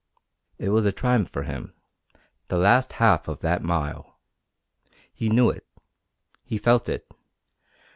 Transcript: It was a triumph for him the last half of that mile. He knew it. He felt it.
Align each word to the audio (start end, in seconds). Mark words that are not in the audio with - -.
It 0.57 0.69
was 0.69 0.83
a 0.87 0.91
triumph 0.91 1.29
for 1.29 1.43
him 1.43 1.75
the 2.47 2.57
last 2.57 2.93
half 2.93 3.27
of 3.27 3.41
that 3.41 3.61
mile. 3.61 4.17
He 5.13 5.29
knew 5.29 5.51
it. 5.51 5.67
He 6.43 6.57
felt 6.57 6.89
it. 6.89 7.07